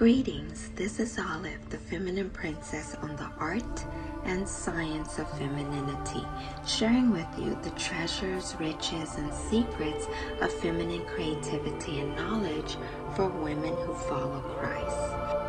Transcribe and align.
Greetings, 0.00 0.70
this 0.76 0.98
is 0.98 1.18
Olive, 1.18 1.68
the 1.68 1.76
feminine 1.76 2.30
princess 2.30 2.96
on 3.02 3.16
the 3.16 3.30
art 3.38 3.84
and 4.24 4.48
science 4.48 5.18
of 5.18 5.30
femininity, 5.36 6.24
sharing 6.66 7.10
with 7.10 7.26
you 7.36 7.58
the 7.62 7.68
treasures, 7.78 8.56
riches, 8.58 9.16
and 9.16 9.30
secrets 9.34 10.06
of 10.40 10.50
feminine 10.54 11.04
creativity 11.04 12.00
and 12.00 12.16
knowledge 12.16 12.78
for 13.14 13.28
women 13.28 13.76
who 13.84 13.92
follow 13.92 14.40
Christ. 14.40 15.39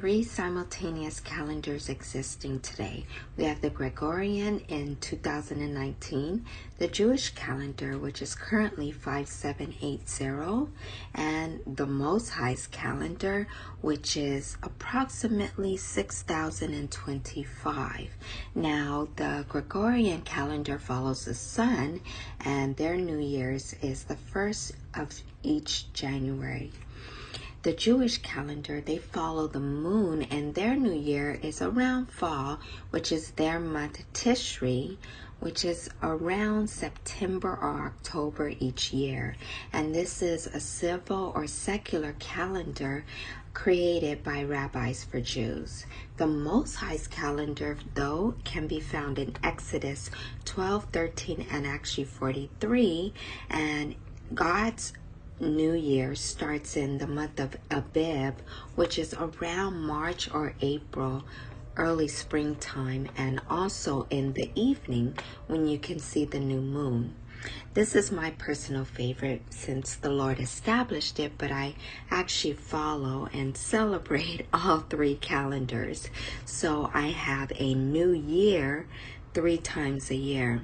Three 0.00 0.22
simultaneous 0.22 1.20
calendars 1.20 1.90
existing 1.90 2.58
today. 2.60 3.04
We 3.36 3.44
have 3.44 3.60
the 3.60 3.68
Gregorian 3.68 4.60
in 4.60 4.96
2019, 4.96 6.46
the 6.78 6.88
Jewish 6.88 7.34
calendar, 7.34 7.98
which 7.98 8.22
is 8.22 8.34
currently 8.34 8.92
5780, 8.92 10.72
and 11.14 11.60
the 11.66 11.84
Most 11.84 12.30
High's 12.30 12.66
calendar, 12.68 13.46
which 13.82 14.16
is 14.16 14.56
approximately 14.62 15.76
6025. 15.76 18.08
Now, 18.54 19.06
the 19.16 19.44
Gregorian 19.50 20.22
calendar 20.22 20.78
follows 20.78 21.26
the 21.26 21.34
sun, 21.34 22.00
and 22.40 22.74
their 22.74 22.96
New 22.96 23.18
Year's 23.18 23.74
is 23.82 24.04
the 24.04 24.16
first 24.16 24.72
of 24.94 25.10
each 25.42 25.92
January 25.92 26.72
the 27.62 27.72
Jewish 27.72 28.18
calendar, 28.18 28.80
they 28.80 28.98
follow 28.98 29.46
the 29.46 29.60
moon, 29.60 30.22
and 30.22 30.54
their 30.54 30.74
new 30.76 30.94
year 30.94 31.38
is 31.42 31.60
around 31.60 32.10
fall, 32.10 32.58
which 32.90 33.12
is 33.12 33.32
their 33.32 33.60
month 33.60 34.02
Tishri, 34.14 34.96
which 35.40 35.64
is 35.64 35.90
around 36.02 36.70
September 36.70 37.50
or 37.60 37.86
October 37.86 38.52
each 38.60 38.92
year. 38.92 39.36
And 39.72 39.94
this 39.94 40.22
is 40.22 40.46
a 40.46 40.60
civil 40.60 41.32
or 41.34 41.46
secular 41.46 42.14
calendar 42.18 43.04
created 43.52 44.22
by 44.22 44.44
rabbis 44.44 45.04
for 45.04 45.20
Jews. 45.20 45.84
The 46.16 46.26
Most 46.26 46.76
High's 46.76 47.08
calendar, 47.08 47.76
though, 47.94 48.34
can 48.44 48.66
be 48.68 48.80
found 48.80 49.18
in 49.18 49.34
Exodus 49.42 50.10
12, 50.44 50.86
13, 50.92 51.46
and 51.50 51.66
actually 51.66 52.04
43. 52.04 53.12
And 53.50 53.96
God's 54.32 54.92
New 55.40 55.72
Year 55.72 56.14
starts 56.14 56.76
in 56.76 56.98
the 56.98 57.06
month 57.06 57.40
of 57.40 57.56
Abib, 57.70 58.34
which 58.74 58.98
is 58.98 59.14
around 59.14 59.80
March 59.80 60.30
or 60.34 60.54
April, 60.60 61.24
early 61.76 62.08
springtime, 62.08 63.08
and 63.16 63.40
also 63.48 64.06
in 64.10 64.34
the 64.34 64.50
evening 64.54 65.16
when 65.46 65.66
you 65.66 65.78
can 65.78 65.98
see 65.98 66.26
the 66.26 66.38
new 66.38 66.60
moon. 66.60 67.14
This 67.72 67.96
is 67.96 68.12
my 68.12 68.32
personal 68.32 68.84
favorite 68.84 69.40
since 69.48 69.96
the 69.96 70.10
Lord 70.10 70.38
established 70.40 71.18
it, 71.18 71.32
but 71.38 71.50
I 71.50 71.74
actually 72.10 72.52
follow 72.52 73.26
and 73.32 73.56
celebrate 73.56 74.46
all 74.52 74.80
three 74.80 75.14
calendars. 75.14 76.10
So 76.44 76.90
I 76.92 77.06
have 77.06 77.50
a 77.56 77.72
new 77.72 78.10
year 78.12 78.86
three 79.32 79.56
times 79.56 80.10
a 80.10 80.16
year. 80.16 80.60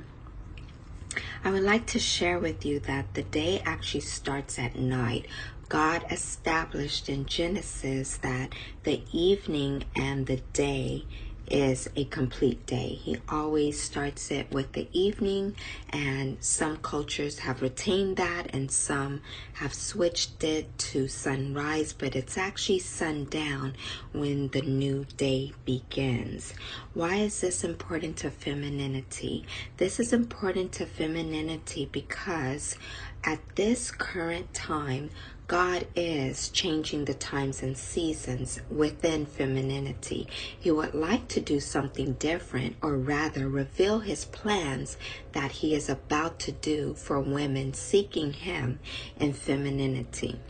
I 1.45 1.51
would 1.51 1.63
like 1.63 1.87
to 1.89 1.99
share 1.99 2.39
with 2.39 2.65
you 2.65 2.81
that 2.81 3.15
the 3.15 3.23
day 3.23 3.63
actually 3.65 4.01
starts 4.01 4.59
at 4.59 4.77
night. 4.77 5.27
God 5.69 6.05
established 6.11 7.09
in 7.09 7.27
Genesis 7.27 8.17
that 8.19 8.55
the 8.85 9.03
evening 9.13 9.85
and 9.97 10.27
the 10.27 10.43
day 10.53 11.07
is 11.51 11.89
a 11.97 12.05
complete 12.05 12.67
day. 12.67 12.89
He 12.89 13.19
always 13.29 13.81
starts 13.81 14.31
it 14.31 14.51
with 14.51 14.73
the 14.73 14.89
evening, 14.93 15.55
and 15.91 16.37
some 16.43 16.79
cultures 16.79 17.41
have 17.41 17.63
retained 17.63 18.17
that, 18.17 18.55
and 18.55 18.71
some 18.71 19.21
have 19.55 19.75
switched 19.75 20.43
it 20.45 20.77
to 20.79 21.09
sunrise, 21.09 21.93
but 21.93 22.17
it's 22.17 22.37
actually 22.37 22.81
sundown 22.81 23.75
when 24.13 24.49
the 24.49 24.63
new 24.63 25.07
day 25.17 25.53
begins. 25.65 26.55
Why 26.95 27.17
is 27.17 27.41
this 27.41 27.65
important 27.65 28.17
to 28.19 28.31
femininity? 28.31 29.47
This 29.77 30.01
is 30.01 30.13
important 30.13 30.73
to 30.73 30.87
femininity 30.87 31.89
because 31.93 32.77
at 33.25 33.41
this 33.57 33.91
current 33.91 34.55
time, 34.55 35.11
God 35.47 35.87
is 35.95 36.49
changing 36.49 37.05
the 37.05 37.15
times 37.15 37.63
and 37.63 37.79
seasons 37.79 38.61
within 38.69 39.27
femininity. 39.27 40.27
He 40.59 40.73
would 40.73 40.93
like 40.93 41.29
to 41.29 41.41
do 41.41 41.61
something 41.61 42.15
different, 42.15 42.77
or 42.83 42.97
rather, 42.97 43.49
reveal 43.49 44.01
his 44.01 44.25
plans 44.25 44.97
that 45.33 45.53
he 45.53 45.73
is 45.73 45.89
about 45.89 46.41
to 46.41 46.53
do 46.53 46.95
for 46.95 47.21
women 47.21 47.75
seeking 47.75 48.33
him 48.33 48.81
in 49.21 49.33
femininity. 49.35 50.41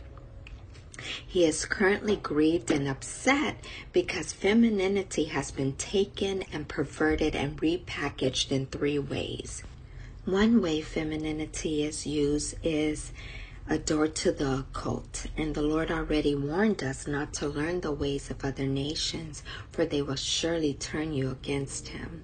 He 1.27 1.45
is 1.45 1.65
currently 1.65 2.15
grieved 2.15 2.71
and 2.71 2.87
upset 2.87 3.63
because 3.93 4.33
femininity 4.33 5.25
has 5.25 5.51
been 5.51 5.73
taken 5.73 6.43
and 6.51 6.67
perverted 6.67 7.35
and 7.35 7.61
repackaged 7.61 8.51
in 8.51 8.65
three 8.65 8.97
ways. 8.97 9.63
One 10.25 10.59
way 10.59 10.81
femininity 10.81 11.83
is 11.83 12.07
used 12.07 12.55
is 12.63 13.13
a 13.69 13.77
door 13.77 14.07
to 14.07 14.31
the 14.31 14.59
occult, 14.59 15.25
and 15.35 15.53
the 15.53 15.61
Lord 15.61 15.91
already 15.91 16.35
warned 16.35 16.83
us 16.83 17.05
not 17.05 17.33
to 17.33 17.47
learn 17.47 17.81
the 17.81 17.91
ways 17.91 18.31
of 18.31 18.45
other 18.45 18.65
nations, 18.65 19.43
for 19.71 19.85
they 19.85 20.01
will 20.01 20.15
surely 20.15 20.73
turn 20.73 21.11
you 21.13 21.31
against 21.31 21.89
Him. 21.89 22.23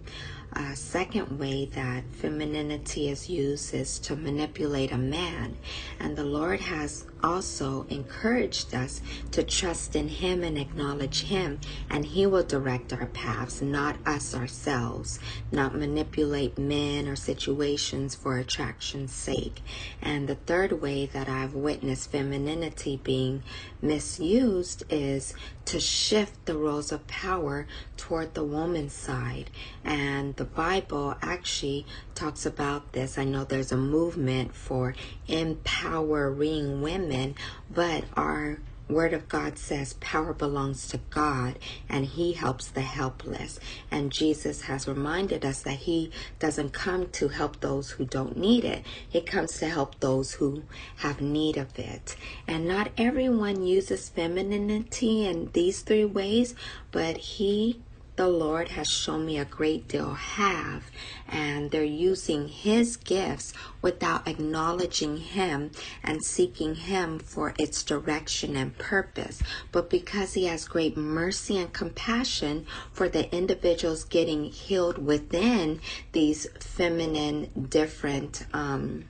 A 0.56 0.76
second 0.76 1.40
way 1.40 1.66
that 1.74 2.04
femininity 2.12 3.10
is 3.10 3.28
used 3.28 3.74
is 3.74 3.98
to 4.00 4.16
manipulate 4.16 4.92
a 4.92 4.98
man. 4.98 5.58
And 6.00 6.16
the 6.16 6.24
Lord 6.24 6.60
has 6.60 7.06
also 7.24 7.88
encouraged 7.90 8.76
us 8.76 9.02
to 9.32 9.44
trust 9.44 9.96
in 9.96 10.10
Him 10.10 10.44
and 10.44 10.58
acknowledge 10.58 11.24
Him, 11.24 11.60
and 11.90 12.06
He 12.06 12.28
will 12.28 12.44
direct 12.44 12.94
our 12.94 13.08
paths, 13.08 13.62
not 13.62 13.96
us 14.06 14.36
ourselves, 14.36 15.20
not 15.52 15.76
manipulate 15.76 16.58
men 16.58 17.08
or 17.08 17.16
situations 17.16 18.14
for 18.14 18.38
attraction's 18.38 19.14
sake. 19.14 19.62
And 20.02 20.28
the 20.28 20.36
third 20.36 20.82
way 20.82 21.08
that 21.08 21.30
I've 21.30 21.56
witnessed 21.56 22.12
femininity 22.12 23.00
being 23.04 23.42
misused 23.82 24.84
is 24.90 25.34
to 25.66 25.80
shift 25.80 26.46
the 26.46 26.58
roles 26.58 26.92
of 26.92 27.08
power 27.08 27.68
toward 27.96 28.34
the 28.34 28.44
woman's 28.44 28.94
side. 28.94 29.50
And 29.86 30.36
the 30.36 30.43
Bible 30.44 31.16
actually 31.22 31.86
talks 32.16 32.46
about 32.46 32.94
this. 32.94 33.18
I 33.18 33.24
know 33.24 33.44
there's 33.44 33.72
a 33.72 33.78
movement 33.78 34.54
for 34.54 34.96
empowering 35.28 36.82
women, 36.82 37.36
but 37.70 38.06
our 38.16 38.60
Word 38.90 39.14
of 39.14 39.30
God 39.30 39.58
says 39.58 39.94
power 40.02 40.34
belongs 40.34 40.88
to 40.90 41.00
God 41.10 41.58
and 41.88 42.06
He 42.06 42.34
helps 42.34 42.68
the 42.68 42.82
helpless. 42.82 43.60
And 43.90 44.12
Jesus 44.12 44.64
has 44.64 44.88
reminded 44.88 45.46
us 45.46 45.62
that 45.64 45.78
He 45.78 46.12
doesn't 46.40 46.74
come 46.74 47.08
to 47.12 47.30
help 47.30 47.60
those 47.60 47.92
who 47.92 48.06
don't 48.06 48.38
need 48.38 48.66
it, 48.66 48.86
He 49.08 49.22
comes 49.22 49.58
to 49.60 49.70
help 49.70 50.00
those 50.00 50.34
who 50.34 50.64
have 50.98 51.22
need 51.22 51.58
of 51.58 51.80
it. 51.80 52.16
And 52.48 52.68
not 52.68 52.92
everyone 52.98 53.66
uses 53.66 54.10
femininity 54.10 55.26
in 55.26 55.50
these 55.54 55.82
three 55.82 56.06
ways, 56.06 56.54
but 56.92 57.18
He 57.18 57.82
the 58.16 58.28
Lord 58.28 58.70
has 58.70 58.88
shown 58.88 59.26
me 59.26 59.40
a 59.40 59.46
great 59.46 59.88
deal 59.88 60.14
have, 60.14 60.92
and 61.28 61.72
they're 61.72 61.84
using 61.84 62.48
His 62.48 62.96
gifts 62.96 63.54
without 63.82 64.28
acknowledging 64.28 65.18
Him 65.18 65.72
and 66.04 66.24
seeking 66.24 66.76
Him 66.76 67.18
for 67.18 67.56
its 67.58 67.82
direction 67.82 68.56
and 68.56 68.78
purpose. 68.78 69.42
But 69.72 69.90
because 69.90 70.36
He 70.36 70.46
has 70.46 70.68
great 70.68 70.96
mercy 70.96 71.58
and 71.58 71.74
compassion 71.74 72.68
for 72.92 73.10
the 73.10 73.34
individuals 73.36 74.04
getting 74.04 74.46
healed 74.46 75.00
within 75.00 75.82
these 76.12 76.48
feminine, 76.60 77.68
different, 77.70 78.46
um, 78.54 79.06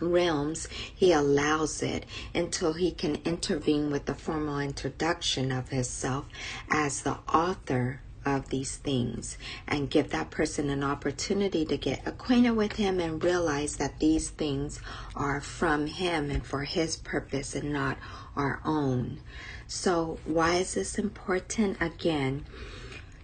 realms, 0.00 0.66
he 0.94 1.12
allows 1.12 1.82
it 1.82 2.06
until 2.34 2.72
he 2.72 2.90
can 2.90 3.16
intervene 3.24 3.90
with 3.90 4.06
the 4.06 4.14
formal 4.14 4.58
introduction 4.58 5.52
of 5.52 5.68
himself 5.68 6.26
as 6.70 7.02
the 7.02 7.18
author 7.28 8.00
of 8.36 8.48
these 8.48 8.76
things 8.76 9.38
and 9.66 9.90
give 9.90 10.10
that 10.10 10.30
person 10.30 10.70
an 10.70 10.82
opportunity 10.82 11.64
to 11.64 11.76
get 11.76 12.06
acquainted 12.06 12.52
with 12.52 12.72
him 12.72 13.00
and 13.00 13.22
realize 13.22 13.76
that 13.76 13.98
these 13.98 14.30
things 14.30 14.80
are 15.14 15.40
from 15.40 15.86
him 15.86 16.30
and 16.30 16.44
for 16.44 16.64
his 16.64 16.96
purpose 16.96 17.54
and 17.54 17.72
not 17.72 17.98
our 18.36 18.60
own. 18.64 19.20
So, 19.66 20.18
why 20.24 20.56
is 20.56 20.74
this 20.74 20.98
important? 20.98 21.76
Again, 21.80 22.44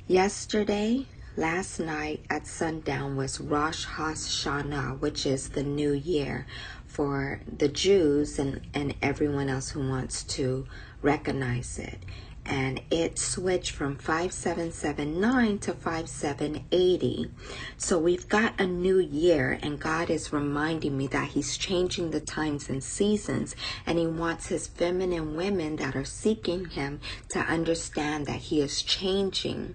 yesterday, 0.07 1.07
last 1.37 1.79
night 1.81 2.25
at 2.31 2.47
sundown 2.47 3.17
was 3.17 3.41
Rosh 3.41 3.87
Hashanah, 3.87 5.01
which 5.01 5.27
is 5.27 5.51
the 5.51 5.63
new 5.63 5.93
year 5.93 6.47
for 6.87 7.41
the 7.59 7.69
Jews 7.69 8.39
and, 8.39 8.61
and 8.73 8.95
everyone 9.03 9.49
else 9.49 9.71
who 9.71 9.87
wants 9.87 10.23
to 10.25 10.67
recognize 11.03 11.79
it. 11.79 11.99
And 12.47 12.81
it 12.91 13.19
switched 13.19 13.73
from 13.73 13.97
5779 13.97 15.59
to 15.59 15.73
5780. 15.73 17.31
So 17.77 17.99
we've 17.99 18.29
got 18.29 18.61
a 18.61 18.67
new 18.67 18.99
year, 18.99 19.59
and 19.63 19.81
God 19.81 20.11
is 20.11 20.33
reminding 20.33 20.97
me 20.97 21.09
that 21.09 21.31
He's 21.31 21.57
changing 21.57 22.13
the 22.13 22.21
times 22.21 22.69
and 22.69 22.83
seasons, 22.83 23.57
and 23.85 23.99
He 23.99 24.07
wants 24.07 24.47
His 24.47 24.69
feminine 24.69 25.37
women 25.37 25.77
that 25.77 25.97
are 25.97 26.05
seeking 26.05 26.67
Him 26.67 27.01
to 27.31 27.41
understand 27.41 28.27
that 28.27 28.37
He 28.37 28.61
is 28.61 28.83
changing 28.83 29.75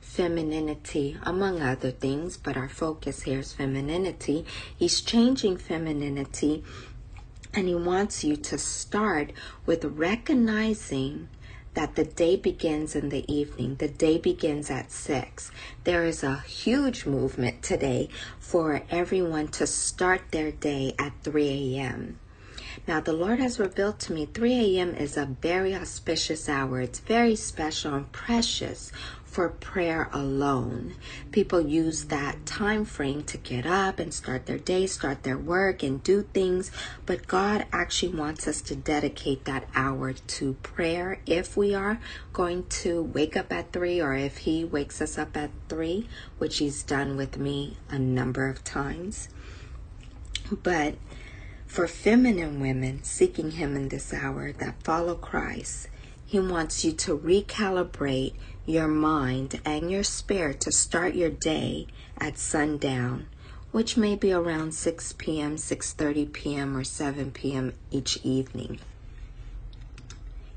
femininity, 0.00 1.16
among 1.22 1.62
other 1.62 1.92
things, 1.92 2.36
but 2.36 2.56
our 2.56 2.68
focus 2.68 3.22
here 3.22 3.38
is 3.38 3.52
femininity. 3.52 4.44
He's 4.76 5.00
changing 5.00 5.58
femininity, 5.58 6.64
and 7.54 7.68
He 7.68 7.76
wants 7.76 8.24
you 8.24 8.36
to 8.36 8.58
start 8.58 9.32
with 9.64 9.84
recognizing 9.84 11.28
that 11.74 11.94
the 11.94 12.04
day 12.04 12.36
begins 12.36 12.94
in 12.96 13.08
the 13.10 13.30
evening. 13.32 13.76
The 13.76 13.88
day 13.88 14.18
begins 14.18 14.70
at 14.70 14.90
6. 14.90 15.50
There 15.84 16.04
is 16.04 16.22
a 16.22 16.40
huge 16.40 17.06
movement 17.06 17.62
today 17.62 18.08
for 18.38 18.82
everyone 18.90 19.48
to 19.48 19.66
start 19.66 20.22
their 20.30 20.50
day 20.50 20.94
at 20.98 21.12
3 21.22 21.76
a.m. 21.76 22.18
Now, 22.86 23.00
the 23.00 23.12
Lord 23.12 23.38
has 23.40 23.58
revealed 23.58 23.98
to 24.00 24.12
me 24.12 24.26
3 24.26 24.76
a.m. 24.78 24.94
is 24.94 25.16
a 25.16 25.26
very 25.26 25.74
auspicious 25.74 26.48
hour. 26.48 26.80
It's 26.80 27.00
very 27.00 27.36
special 27.36 27.94
and 27.94 28.10
precious 28.12 28.92
for 29.30 29.48
prayer 29.48 30.10
alone. 30.12 30.96
People 31.30 31.60
use 31.60 32.06
that 32.06 32.44
time 32.46 32.84
frame 32.84 33.22
to 33.22 33.36
get 33.36 33.64
up 33.64 34.00
and 34.00 34.12
start 34.12 34.46
their 34.46 34.58
day, 34.58 34.88
start 34.88 35.22
their 35.22 35.38
work, 35.38 35.84
and 35.84 36.02
do 36.02 36.22
things. 36.22 36.72
But 37.06 37.28
God 37.28 37.64
actually 37.72 38.16
wants 38.16 38.48
us 38.48 38.60
to 38.62 38.74
dedicate 38.74 39.44
that 39.44 39.68
hour 39.72 40.12
to 40.12 40.54
prayer 40.64 41.20
if 41.26 41.56
we 41.56 41.76
are 41.76 42.00
going 42.32 42.66
to 42.82 43.02
wake 43.02 43.36
up 43.36 43.52
at 43.52 43.72
three, 43.72 44.00
or 44.00 44.14
if 44.14 44.38
He 44.38 44.64
wakes 44.64 45.00
us 45.00 45.16
up 45.16 45.36
at 45.36 45.50
three, 45.68 46.08
which 46.38 46.58
He's 46.58 46.82
done 46.82 47.16
with 47.16 47.38
me 47.38 47.76
a 47.88 48.00
number 48.00 48.48
of 48.48 48.64
times. 48.64 49.28
But 50.50 50.96
for 51.70 51.86
feminine 51.86 52.58
women 52.58 53.00
seeking 53.04 53.52
Him 53.52 53.76
in 53.76 53.90
this 53.90 54.12
hour 54.12 54.50
that 54.50 54.82
follow 54.82 55.14
Christ, 55.14 55.86
He 56.26 56.40
wants 56.40 56.84
you 56.84 56.90
to 56.90 57.16
recalibrate 57.16 58.34
your 58.66 58.88
mind 58.88 59.60
and 59.64 59.88
your 59.88 60.02
spirit 60.02 60.60
to 60.62 60.72
start 60.72 61.14
your 61.14 61.30
day 61.30 61.86
at 62.18 62.38
sundown, 62.38 63.28
which 63.70 63.96
may 63.96 64.16
be 64.16 64.32
around 64.32 64.74
6 64.74 65.12
p.m., 65.12 65.54
6:30 65.54 66.32
p.m., 66.32 66.76
or 66.76 66.82
7 66.82 67.30
p.m. 67.30 67.72
each 67.92 68.18
evening. 68.24 68.80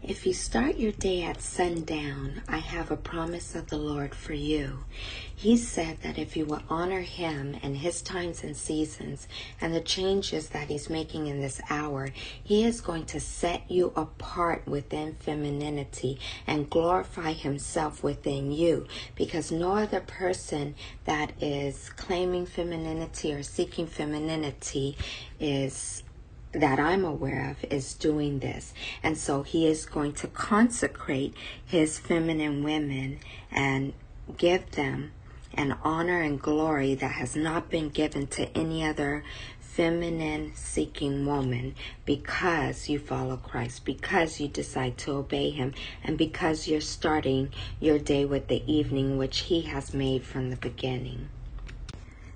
If 0.05 0.25
you 0.25 0.33
start 0.33 0.75
your 0.75 0.91
day 0.91 1.23
at 1.23 1.41
sundown, 1.41 2.41
I 2.45 2.57
have 2.57 2.91
a 2.91 2.97
promise 2.97 3.55
of 3.55 3.67
the 3.67 3.77
Lord 3.77 4.13
for 4.13 4.33
you. 4.33 4.83
He 5.33 5.55
said 5.55 6.01
that 6.01 6.17
if 6.17 6.35
you 6.35 6.43
will 6.43 6.61
honor 6.69 6.99
Him 6.99 7.55
and 7.63 7.77
His 7.77 8.01
times 8.01 8.43
and 8.43 8.57
seasons 8.57 9.29
and 9.61 9.73
the 9.73 9.79
changes 9.79 10.49
that 10.49 10.67
He's 10.67 10.89
making 10.89 11.27
in 11.27 11.39
this 11.39 11.61
hour, 11.69 12.09
He 12.43 12.65
is 12.65 12.81
going 12.81 13.05
to 13.05 13.21
set 13.21 13.71
you 13.71 13.93
apart 13.95 14.67
within 14.67 15.13
femininity 15.13 16.19
and 16.45 16.69
glorify 16.69 17.31
Himself 17.31 18.03
within 18.03 18.51
you 18.51 18.85
because 19.15 19.53
no 19.53 19.77
other 19.77 20.01
person 20.01 20.75
that 21.05 21.31
is 21.41 21.89
claiming 21.91 22.45
femininity 22.45 23.33
or 23.33 23.41
seeking 23.41 23.87
femininity 23.87 24.97
is 25.39 26.03
that 26.53 26.79
I'm 26.79 27.03
aware 27.03 27.49
of 27.49 27.71
is 27.71 27.93
doing 27.93 28.39
this. 28.39 28.73
And 29.01 29.17
so 29.17 29.43
he 29.43 29.67
is 29.67 29.85
going 29.85 30.13
to 30.13 30.27
consecrate 30.27 31.33
his 31.65 31.99
feminine 31.99 32.63
women 32.63 33.19
and 33.51 33.93
give 34.37 34.71
them 34.71 35.11
an 35.55 35.75
honor 35.83 36.21
and 36.21 36.39
glory 36.39 36.95
that 36.95 37.13
has 37.13 37.35
not 37.35 37.69
been 37.69 37.89
given 37.89 38.27
to 38.27 38.57
any 38.57 38.83
other 38.85 39.23
feminine 39.59 40.51
seeking 40.53 41.25
woman 41.25 41.73
because 42.05 42.89
you 42.89 42.99
follow 42.99 43.37
Christ, 43.37 43.85
because 43.85 44.39
you 44.39 44.47
decide 44.47 44.99
to 44.99 45.13
obey 45.13 45.49
him, 45.49 45.73
and 46.03 46.15
because 46.15 46.67
you're 46.67 46.81
starting 46.81 47.51
your 47.79 47.97
day 47.97 48.23
with 48.23 48.47
the 48.47 48.63
evening 48.71 49.17
which 49.17 49.39
he 49.41 49.61
has 49.61 49.93
made 49.93 50.23
from 50.23 50.51
the 50.51 50.57
beginning. 50.57 51.29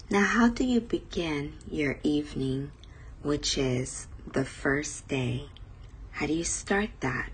Now, 0.10 0.24
how 0.24 0.50
do 0.50 0.64
you 0.64 0.82
begin 0.82 1.54
your 1.70 2.00
evening 2.02 2.72
which 3.24 3.58
is 3.58 4.08
the 4.32 4.46
first 4.46 5.08
day. 5.08 5.50
How 6.12 6.28
do 6.28 6.34
you 6.34 6.44
start 6.44 6.90
that? 7.02 7.30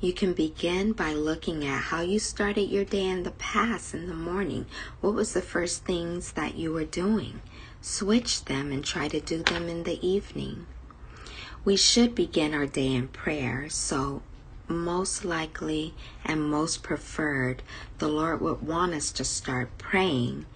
You 0.00 0.12
can 0.12 0.34
begin 0.34 0.92
by 0.92 1.12
looking 1.12 1.64
at 1.64 1.84
how 1.84 2.02
you 2.02 2.18
started 2.18 2.68
your 2.68 2.84
day 2.84 3.06
in 3.06 3.22
the 3.22 3.30
past 3.30 3.94
in 3.94 4.06
the 4.06 4.14
morning. 4.14 4.66
What 5.00 5.14
was 5.14 5.32
the 5.32 5.40
first 5.40 5.84
things 5.84 6.32
that 6.32 6.56
you 6.56 6.72
were 6.72 6.84
doing? 6.84 7.40
Switch 7.80 8.44
them 8.44 8.70
and 8.70 8.84
try 8.84 9.08
to 9.08 9.20
do 9.20 9.42
them 9.42 9.68
in 9.68 9.84
the 9.84 10.06
evening. 10.06 10.66
We 11.64 11.76
should 11.76 12.14
begin 12.14 12.52
our 12.52 12.66
day 12.66 12.92
in 12.92 13.08
prayer, 13.08 13.68
so 13.70 14.22
most 14.68 15.24
likely 15.24 15.94
and 16.24 16.50
most 16.50 16.82
preferred, 16.82 17.62
the 17.98 18.08
Lord 18.08 18.40
would 18.40 18.62
want 18.62 18.94
us 18.94 19.10
to 19.12 19.24
start 19.24 19.78
praying 19.78 20.46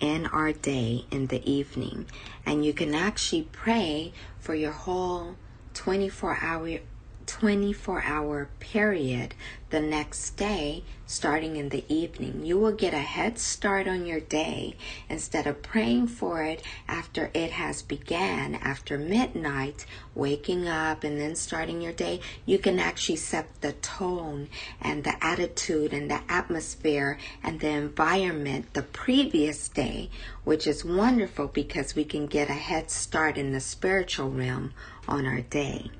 in 0.00 0.26
our 0.26 0.52
day 0.52 1.04
in 1.10 1.26
the 1.26 1.48
evening. 1.50 2.06
And 2.46 2.64
you 2.64 2.72
can 2.72 2.94
actually 2.94 3.48
pray 3.52 4.12
for 4.38 4.54
your 4.54 4.72
whole 4.72 5.36
24 5.74 6.38
hour 6.40 6.78
24 7.28 8.02
hour 8.04 8.48
period 8.58 9.34
the 9.68 9.80
next 9.80 10.30
day, 10.38 10.82
starting 11.06 11.56
in 11.56 11.68
the 11.68 11.84
evening. 11.86 12.44
You 12.44 12.58
will 12.58 12.72
get 12.72 12.94
a 12.94 12.98
head 12.98 13.38
start 13.38 13.86
on 13.86 14.06
your 14.06 14.18
day 14.18 14.76
instead 15.10 15.46
of 15.46 15.62
praying 15.62 16.06
for 16.08 16.42
it 16.42 16.62
after 16.88 17.30
it 17.34 17.50
has 17.50 17.82
began, 17.82 18.54
after 18.54 18.96
midnight, 18.96 19.84
waking 20.14 20.66
up 20.66 21.04
and 21.04 21.20
then 21.20 21.36
starting 21.36 21.82
your 21.82 21.92
day. 21.92 22.20
You 22.46 22.58
can 22.58 22.78
actually 22.78 23.16
set 23.16 23.60
the 23.60 23.72
tone 23.72 24.48
and 24.80 25.04
the 25.04 25.22
attitude 25.22 25.92
and 25.92 26.10
the 26.10 26.22
atmosphere 26.30 27.18
and 27.42 27.60
the 27.60 27.68
environment 27.68 28.72
the 28.72 28.82
previous 28.82 29.68
day, 29.68 30.08
which 30.44 30.66
is 30.66 30.82
wonderful 30.82 31.48
because 31.48 31.94
we 31.94 32.04
can 32.04 32.26
get 32.26 32.48
a 32.48 32.54
head 32.54 32.90
start 32.90 33.36
in 33.36 33.52
the 33.52 33.60
spiritual 33.60 34.30
realm 34.30 34.72
on 35.06 35.26
our 35.26 35.42
day. 35.42 35.90